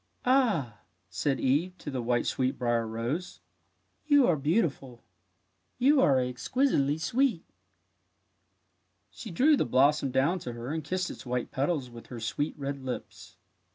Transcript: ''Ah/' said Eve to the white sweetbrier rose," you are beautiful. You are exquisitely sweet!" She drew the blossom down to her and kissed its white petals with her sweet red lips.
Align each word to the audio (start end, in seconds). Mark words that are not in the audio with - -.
''Ah/' 0.25 0.79
said 1.11 1.39
Eve 1.39 1.77
to 1.77 1.91
the 1.91 2.01
white 2.01 2.25
sweetbrier 2.25 2.87
rose," 2.87 3.39
you 4.07 4.25
are 4.25 4.35
beautiful. 4.35 5.03
You 5.77 6.01
are 6.01 6.19
exquisitely 6.19 6.97
sweet!" 6.97 7.43
She 9.11 9.29
drew 9.29 9.55
the 9.55 9.63
blossom 9.63 10.09
down 10.09 10.39
to 10.39 10.53
her 10.53 10.73
and 10.73 10.83
kissed 10.83 11.11
its 11.11 11.23
white 11.23 11.51
petals 11.51 11.91
with 11.91 12.07
her 12.07 12.19
sweet 12.19 12.57
red 12.57 12.83
lips. 12.83 13.37